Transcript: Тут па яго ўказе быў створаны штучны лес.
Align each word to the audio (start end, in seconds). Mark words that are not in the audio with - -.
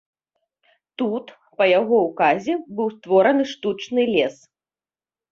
Тут 1.01 1.25
па 1.59 1.67
яго 1.79 1.99
ўказе 2.05 2.55
быў 2.79 2.87
створаны 2.95 3.43
штучны 3.51 4.07
лес. 4.15 4.35